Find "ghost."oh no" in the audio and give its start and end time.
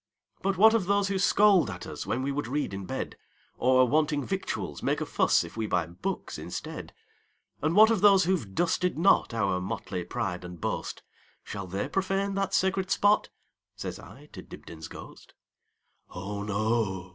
14.87-17.09